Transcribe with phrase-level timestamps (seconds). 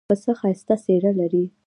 [0.09, 1.43] پسه ښایسته څېره لري.